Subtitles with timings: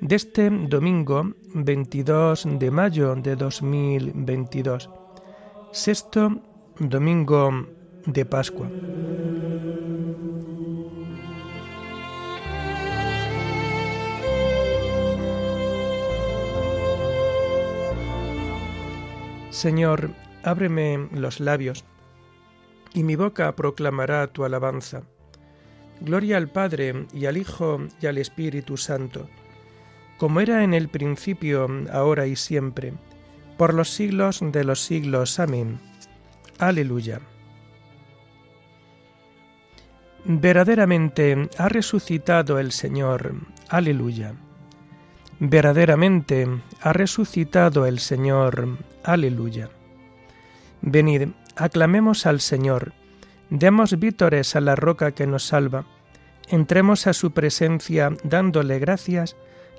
[0.00, 4.90] de este domingo 22 de mayo de 2022,
[5.72, 6.40] sexto
[6.78, 7.66] domingo
[8.06, 8.68] de Pascua.
[19.50, 20.10] Señor,
[20.42, 21.84] ábreme los labios,
[22.92, 25.02] y mi boca proclamará tu alabanza.
[26.00, 29.28] Gloria al Padre, y al Hijo, y al Espíritu Santo
[30.18, 32.94] como era en el principio, ahora y siempre,
[33.56, 35.38] por los siglos de los siglos.
[35.38, 35.80] Amén.
[36.58, 37.20] Aleluya.
[40.24, 43.34] Verdaderamente ha resucitado el Señor.
[43.68, 44.34] Aleluya.
[45.40, 46.46] Verdaderamente
[46.80, 48.78] ha resucitado el Señor.
[49.02, 49.68] Aleluya.
[50.80, 52.92] Venid, aclamemos al Señor,
[53.50, 55.86] demos vítores a la roca que nos salva,
[56.48, 59.34] entremos a su presencia dándole gracias,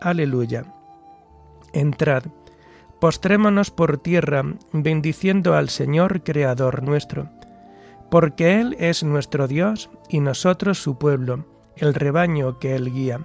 [0.00, 0.64] Aleluya.
[1.72, 2.24] Entrad,
[3.00, 7.28] postrémonos por tierra, bendiciendo al Señor Creador nuestro,
[8.10, 11.44] porque Él es nuestro Dios y nosotros su pueblo,
[11.76, 13.20] el rebaño que Él guía.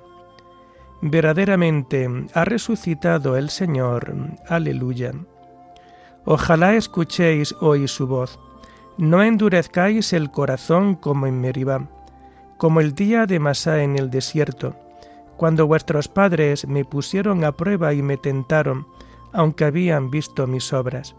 [1.01, 4.13] Verdaderamente ha resucitado el Señor.
[4.47, 5.13] Aleluya.
[6.25, 8.39] Ojalá escuchéis hoy su voz.
[8.97, 11.87] No endurezcáis el corazón como en Meribá,
[12.57, 14.75] como el día de Masá en el desierto,
[15.37, 18.87] cuando vuestros padres me pusieron a prueba y me tentaron,
[19.33, 21.15] aunque habían visto mis obras.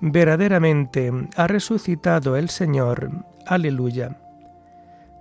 [0.00, 3.10] Verdaderamente ha resucitado el Señor.
[3.46, 4.20] Aleluya.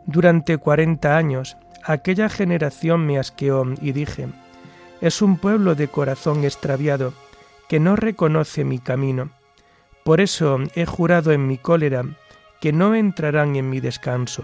[0.06, 4.28] Durante cuarenta años aquella generación me asqueó y dije,
[5.02, 7.14] es un pueblo de corazón extraviado,
[7.68, 9.32] que no reconoce mi camino.
[10.04, 12.04] Por eso he jurado en mi cólera
[12.62, 14.44] que no entrarán en mi descanso.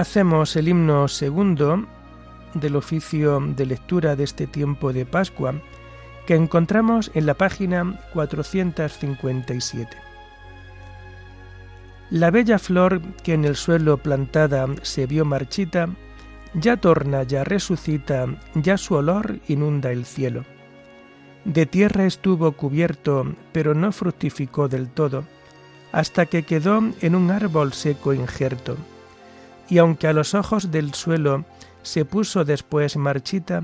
[0.00, 1.84] Hacemos el himno segundo
[2.54, 5.52] del oficio de lectura de este tiempo de Pascua
[6.26, 9.94] que encontramos en la página 457.
[12.08, 15.90] La bella flor que en el suelo plantada se vio marchita,
[16.54, 18.24] ya torna, ya resucita,
[18.54, 20.46] ya su olor inunda el cielo.
[21.44, 25.24] De tierra estuvo cubierto, pero no fructificó del todo,
[25.92, 28.78] hasta que quedó en un árbol seco injerto
[29.70, 31.44] y aunque a los ojos del suelo
[31.82, 33.62] se puso después marchita,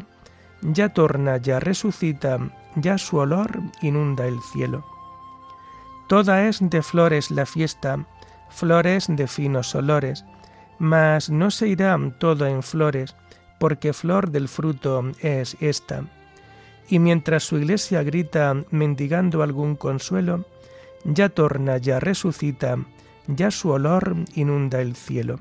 [0.63, 2.39] ya torna, ya resucita,
[2.77, 4.87] ya su olor inunda el cielo.
[6.09, 8.07] Toda es de flores la fiesta,
[8.49, 10.25] flores de finos olores,
[10.79, 13.17] mas no se irá todo en flores,
[13.59, 16.05] porque flor del fruto es esta.
[16.89, 20.45] Y mientras su iglesia grita mendigando algún consuelo,
[21.05, 22.79] ya torna, ya resucita,
[23.27, 25.41] ya su olor inunda el cielo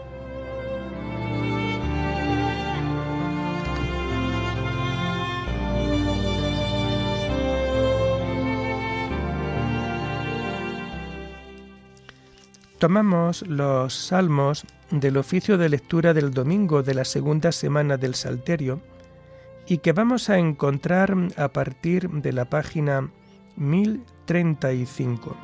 [12.81, 18.81] Tomamos los salmos del oficio de lectura del domingo de la segunda semana del Salterio
[19.67, 23.07] y que vamos a encontrar a partir de la página
[23.55, 25.37] 1035.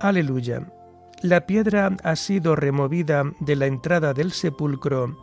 [0.00, 0.66] Aleluya.
[1.22, 5.16] La piedra ha sido removida de la entrada del sepulcro.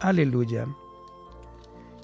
[0.00, 0.68] Aleluya.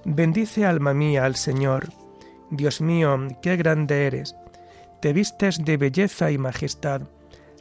[0.04, 2.05] Bendice alma mía al Señor.
[2.50, 4.36] Dios mío, qué grande eres.
[5.00, 7.02] Te vistes de belleza y majestad.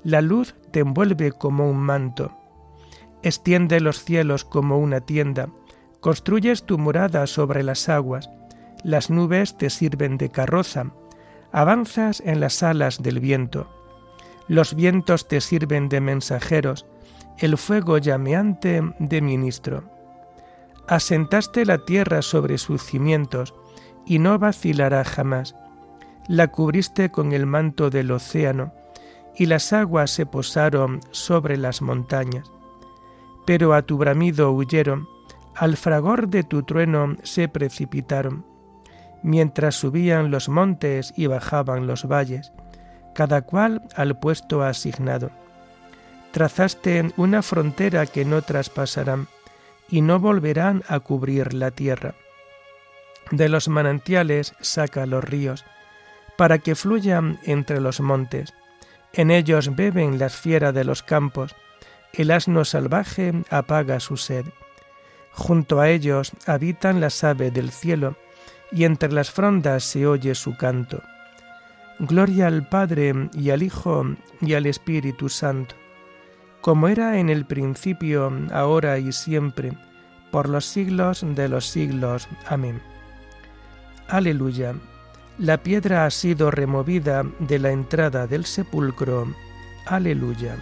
[0.04, 2.32] La luz te envuelve como un manto.
[3.24, 5.50] Extiende los cielos como una tienda.
[6.00, 8.30] Construyes tu morada sobre las aguas.
[8.84, 10.92] Las nubes te sirven de carroza.
[11.52, 13.68] Avanzas en las alas del viento
[14.48, 16.86] los vientos te sirven de mensajeros,
[17.40, 19.84] el fuego llameante de ministro.
[20.88, 23.56] Asentaste la tierra sobre sus cimientos,
[24.06, 25.56] y no vacilará jamás.
[26.28, 28.74] La cubriste con el manto del océano,
[29.36, 32.52] y las aguas se posaron sobre las montañas.
[33.46, 35.08] Pero a tu bramido huyeron,
[35.56, 38.46] al fragor de tu trueno se precipitaron,
[39.24, 42.52] mientras subían los montes y bajaban los valles
[43.16, 45.32] cada cual al puesto asignado.
[46.32, 49.28] Trazaste una frontera que no traspasarán
[49.90, 52.14] y no volverán a cubrir la tierra.
[53.32, 55.66] De los manantiales saca los ríos,
[56.38, 58.54] para que fluyan entre los montes.
[59.14, 61.56] En ellos beben las fieras de los campos,
[62.14, 64.46] el asno salvaje apaga su sed.
[65.32, 68.16] Junto a ellos habitan las aves del cielo,
[68.72, 71.02] y entre las frondas se oye su canto.
[72.00, 74.06] Gloria al Padre y al Hijo
[74.42, 75.76] y al Espíritu Santo,
[76.62, 79.74] como era en el principio, ahora y siempre,
[80.32, 82.28] por los siglos de los siglos.
[82.48, 82.82] Amén.
[84.08, 84.76] Aleluya.
[85.38, 89.28] La piedra ha sido removida de la entrada del sepulcro.
[89.86, 90.56] Aleluya.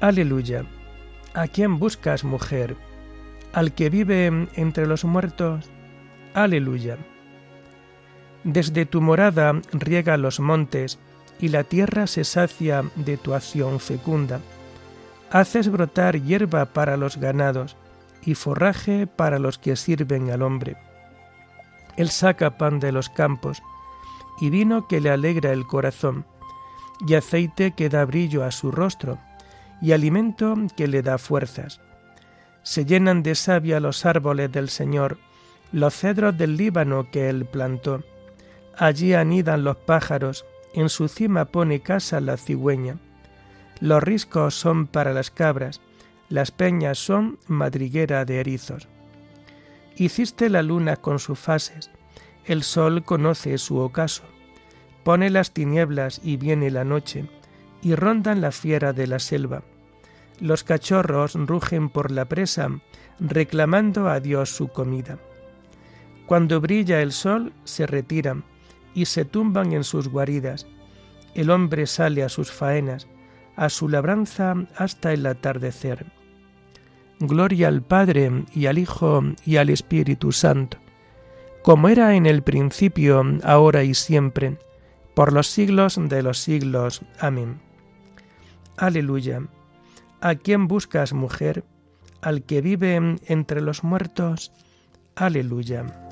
[0.00, 0.64] Aleluya.
[1.34, 2.76] ¿A quién buscas, mujer?
[3.52, 5.68] ¿Al que vive entre los muertos?
[6.34, 6.96] Aleluya.
[8.46, 11.00] Desde tu morada riega los montes,
[11.40, 14.40] y la tierra se sacia de tu acción fecunda.
[15.32, 17.76] Haces brotar hierba para los ganados,
[18.24, 20.76] y forraje para los que sirven al hombre.
[21.96, 23.64] Él saca pan de los campos,
[24.40, 26.24] y vino que le alegra el corazón,
[27.04, 29.18] y aceite que da brillo a su rostro
[29.82, 31.80] y alimento que le da fuerzas.
[32.62, 35.18] Se llenan de savia los árboles del Señor,
[35.72, 38.04] los cedros del Líbano que él plantó.
[38.78, 40.44] Allí anidan los pájaros,
[40.74, 42.98] en su cima pone casa la cigüeña.
[43.80, 45.80] Los riscos son para las cabras,
[46.28, 48.88] las peñas son madriguera de erizos.
[49.96, 51.90] Hiciste la luna con sus fases,
[52.44, 54.24] el sol conoce su ocaso.
[55.04, 57.30] Pone las tinieblas y viene la noche,
[57.80, 59.62] y rondan la fiera de la selva.
[60.38, 62.68] Los cachorros rugen por la presa,
[63.20, 65.18] reclamando a Dios su comida.
[66.26, 68.44] Cuando brilla el sol, se retiran
[68.96, 70.66] y se tumban en sus guaridas.
[71.34, 73.06] El hombre sale a sus faenas,
[73.54, 76.06] a su labranza hasta el atardecer.
[77.20, 80.78] Gloria al Padre y al Hijo y al Espíritu Santo,
[81.62, 84.58] como era en el principio, ahora y siempre,
[85.14, 87.02] por los siglos de los siglos.
[87.20, 87.60] Amén.
[88.78, 89.42] Aleluya.
[90.22, 91.64] ¿A quién buscas, mujer?
[92.22, 92.94] Al que vive
[93.26, 94.52] entre los muertos.
[95.14, 96.05] Aleluya.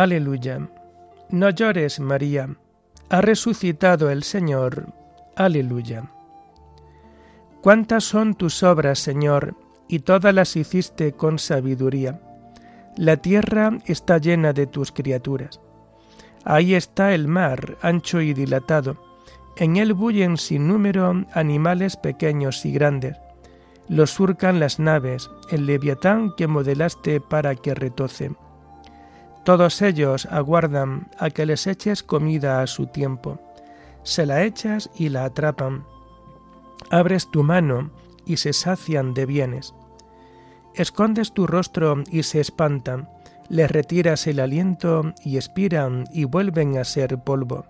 [0.00, 0.66] Aleluya.
[1.28, 2.48] No llores, María.
[3.10, 4.94] Ha resucitado el Señor.
[5.36, 6.10] Aleluya.
[7.60, 9.54] ¿Cuántas son tus obras, Señor?
[9.88, 12.18] y todas las hiciste con sabiduría.
[12.96, 15.60] La tierra está llena de tus criaturas.
[16.44, 18.96] Ahí está el mar, ancho y dilatado.
[19.56, 23.18] En él bullen sin número animales pequeños y grandes.
[23.86, 28.30] Los surcan las naves, el leviatán que modelaste para que retoce.
[29.44, 33.40] Todos ellos aguardan a que les eches comida a su tiempo.
[34.02, 35.84] Se la echas y la atrapan.
[36.90, 37.90] Abres tu mano
[38.26, 39.74] y se sacian de bienes.
[40.74, 43.08] Escondes tu rostro y se espantan,
[43.48, 47.66] les retiras el aliento y expiran y vuelven a ser polvo.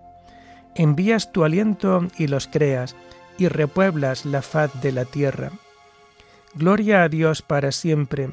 [0.75, 2.95] Envías tu aliento y los creas,
[3.37, 5.51] y repueblas la faz de la tierra.
[6.53, 8.29] Gloria a Dios para siempre.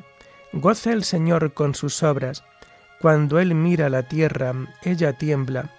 [0.52, 2.44] Goza el Señor con sus obras.
[3.00, 5.70] Cuando Él mira la tierra, ella tiembla.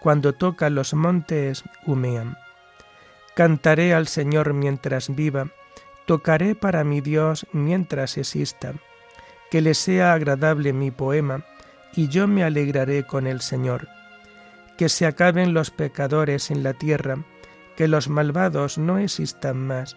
[0.00, 2.36] Cuando toca los montes, humean.
[3.34, 5.48] Cantaré al Señor mientras viva.
[6.06, 8.74] Tocaré para mi Dios mientras exista.
[9.50, 11.44] Que le sea agradable mi poema,
[11.94, 13.88] y yo me alegraré con el Señor.
[14.76, 17.18] Que se acaben los pecadores en la tierra,
[17.76, 19.96] que los malvados no existan más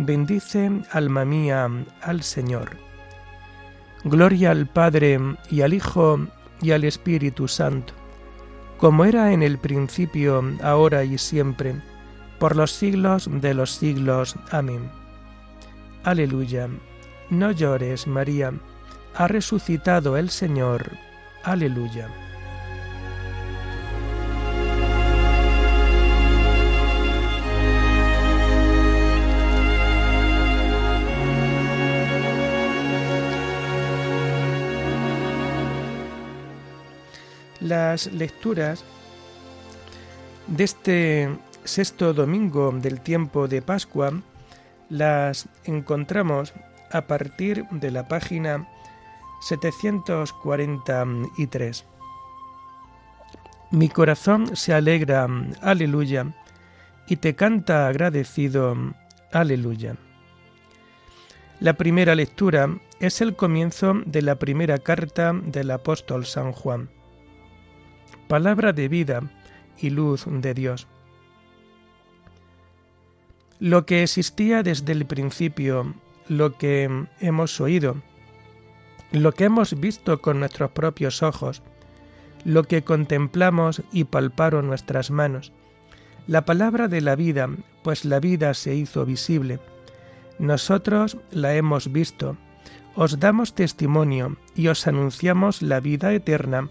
[0.00, 1.68] Bendice, alma mía,
[2.02, 2.87] al Señor.
[4.04, 5.18] Gloria al Padre
[5.50, 6.20] y al Hijo
[6.62, 7.92] y al Espíritu Santo,
[8.78, 11.74] como era en el principio, ahora y siempre,
[12.38, 14.36] por los siglos de los siglos.
[14.50, 14.88] Amén.
[16.04, 16.68] Aleluya.
[17.30, 18.52] No llores, María.
[19.14, 20.92] Ha resucitado el Señor.
[21.42, 22.08] Aleluya.
[37.68, 38.82] Las lecturas
[40.46, 41.28] de este
[41.64, 44.22] sexto domingo del tiempo de Pascua
[44.88, 46.54] las encontramos
[46.90, 48.66] a partir de la página
[49.42, 51.84] 743.
[53.70, 55.28] Mi corazón se alegra,
[55.60, 56.34] aleluya,
[57.06, 58.74] y te canta agradecido,
[59.30, 59.96] aleluya.
[61.60, 66.88] La primera lectura es el comienzo de la primera carta del apóstol San Juan
[68.28, 69.22] palabra de vida
[69.78, 70.86] y luz de Dios.
[73.58, 75.94] Lo que existía desde el principio,
[76.28, 77.96] lo que hemos oído,
[79.10, 81.62] lo que hemos visto con nuestros propios ojos,
[82.44, 85.52] lo que contemplamos y palparon nuestras manos,
[86.26, 87.48] la palabra de la vida,
[87.82, 89.58] pues la vida se hizo visible.
[90.38, 92.36] Nosotros la hemos visto,
[92.94, 96.68] os damos testimonio y os anunciamos la vida eterna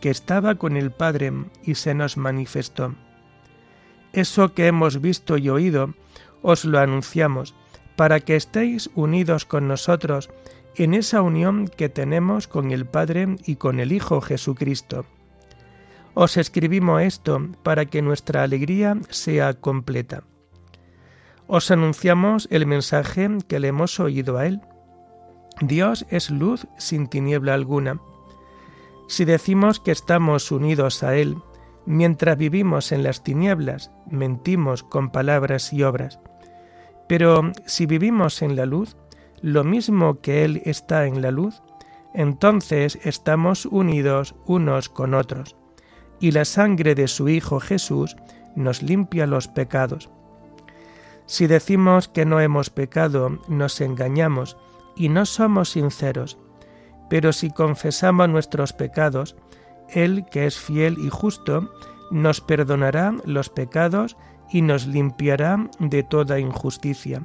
[0.00, 2.94] que estaba con el Padre y se nos manifestó.
[4.12, 5.94] Eso que hemos visto y oído,
[6.42, 7.54] os lo anunciamos,
[7.96, 10.30] para que estéis unidos con nosotros
[10.76, 15.04] en esa unión que tenemos con el Padre y con el Hijo Jesucristo.
[16.14, 20.22] Os escribimos esto para que nuestra alegría sea completa.
[21.46, 24.60] Os anunciamos el mensaje que le hemos oído a Él.
[25.60, 28.00] Dios es luz sin tiniebla alguna
[29.08, 31.38] si decimos que estamos unidos a Él,
[31.86, 36.20] mientras vivimos en las tinieblas, mentimos con palabras y obras.
[37.08, 38.96] Pero si vivimos en la luz,
[39.40, 41.62] lo mismo que Él está en la luz,
[42.12, 45.56] entonces estamos unidos unos con otros,
[46.20, 48.14] y la sangre de su Hijo Jesús
[48.56, 50.10] nos limpia los pecados.
[51.24, 54.58] Si decimos que no hemos pecado, nos engañamos
[54.96, 56.38] y no somos sinceros.
[57.08, 59.36] Pero si confesamos nuestros pecados,
[59.90, 61.72] Él, que es fiel y justo,
[62.10, 64.16] nos perdonará los pecados
[64.50, 67.22] y nos limpiará de toda injusticia.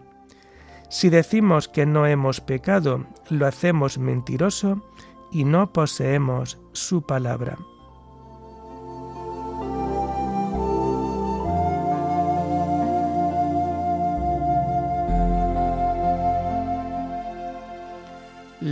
[0.89, 4.81] Si decimos que no hemos pecado, lo hacemos mentiroso
[5.31, 7.57] y no poseemos su palabra.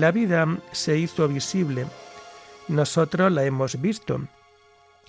[0.02, 1.86] La vida se hizo visible,
[2.68, 4.20] nosotros la hemos visto.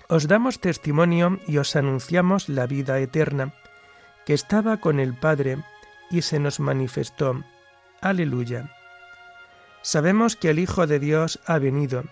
[0.07, 3.55] Os damos testimonio y os anunciamos la vida eterna,
[4.23, 5.57] que estaba con el Padre
[6.11, 7.43] y se nos manifestó.
[8.01, 8.69] Aleluya.
[9.81, 12.03] Sabemos que el Hijo de Dios ha venido.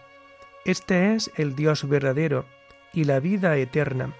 [0.65, 2.47] Este es el Dios verdadero
[2.93, 4.15] y la vida eterna,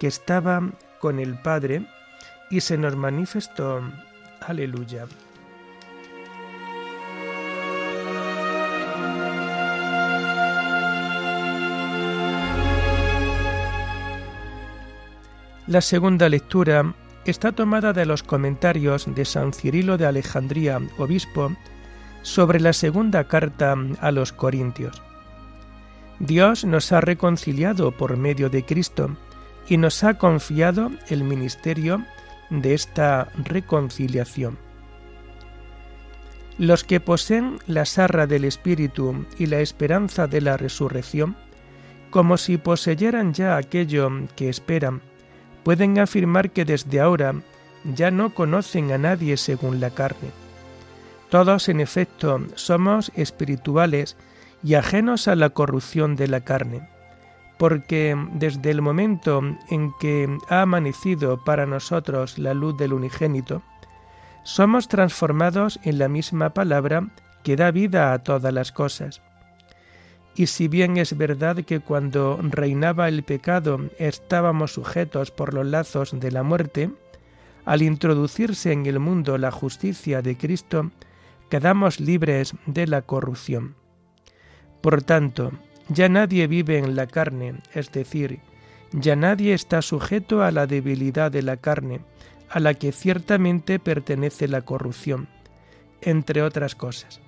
[0.00, 1.86] que estaba con el Padre
[2.50, 3.80] y se nos manifestó.
[4.40, 5.06] Aleluya.
[15.66, 16.94] La segunda lectura
[17.24, 21.56] está tomada de los comentarios de San Cirilo de Alejandría, obispo,
[22.22, 25.02] sobre la segunda carta a los Corintios.
[26.20, 29.16] Dios nos ha reconciliado por medio de Cristo
[29.68, 32.04] y nos ha confiado el ministerio
[32.50, 34.58] de esta reconciliación.
[36.58, 41.36] Los que poseen la sarra del Espíritu y la esperanza de la resurrección,
[42.10, 45.02] como si poseyeran ya aquello que esperan,
[45.66, 47.34] pueden afirmar que desde ahora
[47.82, 50.30] ya no conocen a nadie según la carne.
[51.28, 54.16] Todos, en efecto, somos espirituales
[54.62, 56.88] y ajenos a la corrupción de la carne,
[57.58, 63.64] porque desde el momento en que ha amanecido para nosotros la luz del unigénito,
[64.44, 67.08] somos transformados en la misma palabra
[67.42, 69.20] que da vida a todas las cosas.
[70.36, 76.20] Y si bien es verdad que cuando reinaba el pecado estábamos sujetos por los lazos
[76.20, 76.90] de la muerte,
[77.64, 80.90] al introducirse en el mundo la justicia de Cristo,
[81.48, 83.76] quedamos libres de la corrupción.
[84.82, 85.52] Por tanto,
[85.88, 88.40] ya nadie vive en la carne, es decir,
[88.92, 92.00] ya nadie está sujeto a la debilidad de la carne,
[92.50, 95.28] a la que ciertamente pertenece la corrupción,
[96.02, 97.20] entre otras cosas.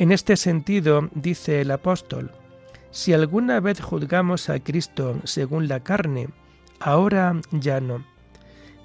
[0.00, 2.30] En este sentido, dice el apóstol,
[2.92, 6.28] si alguna vez juzgamos a Cristo según la carne,
[6.78, 8.04] ahora ya no.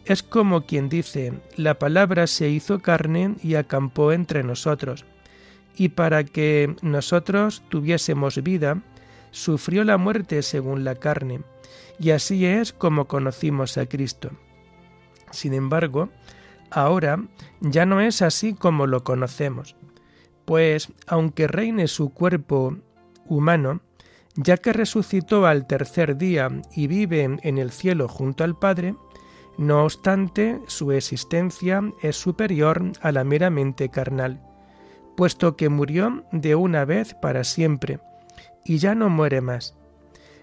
[0.05, 5.05] Es como quien dice, la palabra se hizo carne y acampó entre nosotros,
[5.75, 8.82] y para que nosotros tuviésemos vida,
[9.29, 11.41] sufrió la muerte según la carne,
[12.00, 14.32] y así es como conocimos a Cristo.
[15.29, 16.10] Sin embargo,
[16.72, 17.24] ahora
[17.62, 19.75] ya no es así como lo conocemos
[20.46, 22.78] pues aunque reine su cuerpo
[23.26, 23.82] humano,
[24.36, 28.96] ya que resucitó al tercer día y vive en el cielo junto al Padre,
[29.58, 34.42] no obstante su existencia es superior a la meramente carnal,
[35.16, 38.00] puesto que murió de una vez para siempre,
[38.66, 39.76] y ya no muere más.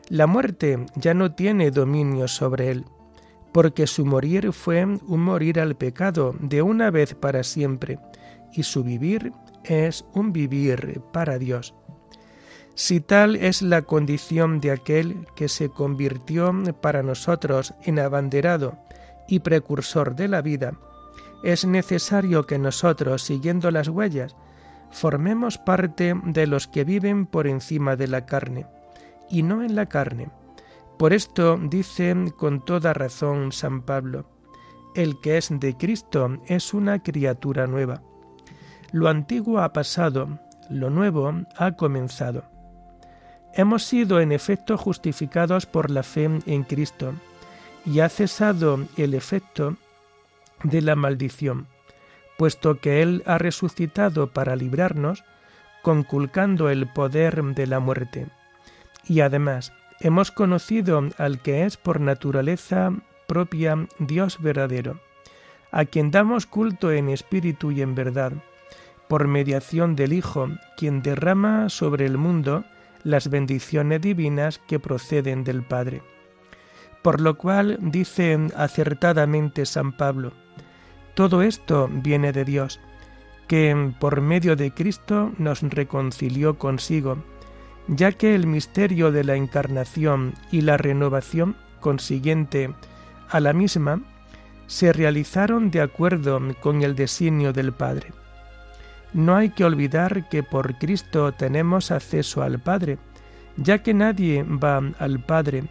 [0.09, 2.85] La muerte ya no tiene dominio sobre él,
[3.53, 7.99] porque su morir fue un morir al pecado de una vez para siempre,
[8.53, 9.33] y su vivir
[9.65, 11.75] es un vivir para Dios.
[12.75, 18.79] Si tal es la condición de aquel que se convirtió para nosotros en abanderado
[19.29, 20.73] y precursor de la vida,
[21.43, 24.37] es necesario que nosotros, siguiendo las huellas,
[24.91, 28.67] formemos parte de los que viven por encima de la carne,
[29.29, 30.31] y no en la carne.
[30.99, 34.27] Por esto dice con toda razón San Pablo,
[34.95, 38.03] el que es de Cristo es una criatura nueva.
[38.93, 42.45] Lo antiguo ha pasado, lo nuevo ha comenzado.
[43.55, 47.15] Hemos sido en efecto justificados por la fe en Cristo
[47.85, 49.77] y ha cesado el efecto
[50.65, 51.67] de la maldición,
[52.37, 55.25] puesto que Él ha resucitado para librarnos,
[55.83, 58.27] conculcando el poder de la muerte.
[59.07, 62.93] Y además, hemos conocido al que es por naturaleza
[63.27, 65.01] propia Dios verdadero,
[65.71, 68.33] a quien damos culto en espíritu y en verdad,
[69.11, 72.65] por mediación del Hijo, quien derrama sobre el mundo
[73.03, 76.01] las bendiciones divinas que proceden del Padre.
[77.03, 80.33] Por lo cual dice acertadamente San Pablo,
[81.15, 82.79] todo esto viene de Dios,
[83.49, 87.19] que por medio de Cristo nos reconcilió consigo,
[87.89, 92.73] ya que el misterio de la encarnación y la renovación consiguiente
[93.29, 94.03] a la misma
[94.69, 98.20] se realizaron de acuerdo con el designio del Padre.
[99.13, 102.99] No hay que olvidar que por Cristo tenemos acceso al Padre,
[103.57, 105.65] ya que nadie va al Padre,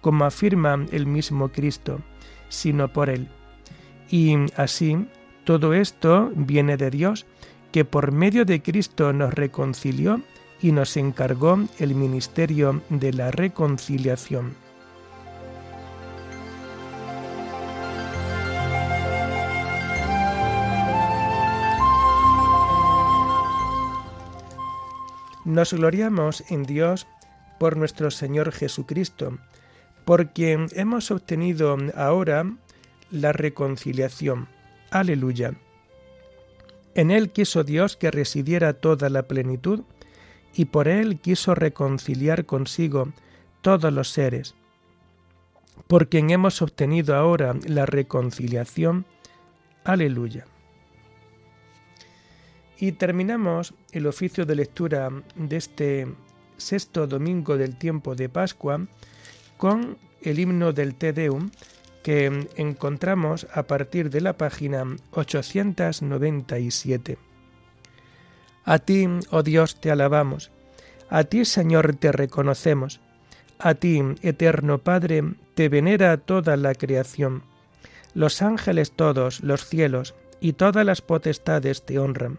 [0.00, 2.00] como afirma el mismo Cristo,
[2.48, 3.28] sino por Él.
[4.10, 5.06] Y así,
[5.44, 7.26] todo esto viene de Dios,
[7.70, 10.20] que por medio de Cristo nos reconcilió
[10.60, 14.54] y nos encargó el ministerio de la reconciliación.
[25.50, 27.08] Nos gloriamos en Dios
[27.58, 29.36] por nuestro Señor Jesucristo,
[30.04, 32.48] porque hemos obtenido ahora
[33.10, 34.46] la reconciliación.
[34.92, 35.54] Aleluya.
[36.94, 39.80] En Él quiso Dios que residiera toda la plenitud,
[40.54, 43.12] y por Él quiso reconciliar consigo
[43.60, 44.54] todos los seres.
[45.88, 49.04] Por quien hemos obtenido ahora la reconciliación.
[49.82, 50.46] Aleluya.
[52.80, 56.08] Y terminamos el oficio de lectura de este
[56.56, 58.86] sexto domingo del tiempo de Pascua
[59.58, 61.50] con el himno del Te Deum
[62.02, 67.18] que encontramos a partir de la página 897.
[68.64, 70.50] A ti, oh Dios, te alabamos,
[71.10, 73.02] a ti, Señor, te reconocemos,
[73.58, 77.42] a ti, eterno Padre, te venera toda la creación.
[78.14, 82.38] Los ángeles todos, los cielos y todas las potestades te honran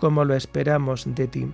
[0.00, 1.46] como lo esperamos de ti.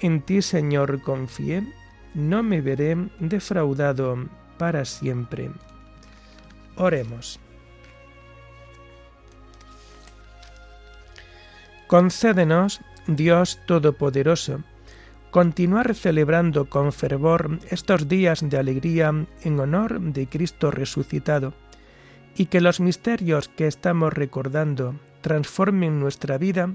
[0.00, 1.66] En ti, Señor, confié,
[2.12, 5.50] no me veré defraudado para siempre.
[6.76, 7.40] Oremos.
[11.86, 14.60] Concédenos, Dios Todopoderoso,
[15.30, 21.54] continuar celebrando con fervor estos días de alegría en honor de Cristo resucitado,
[22.36, 26.74] y que los misterios que estamos recordando transformen nuestra vida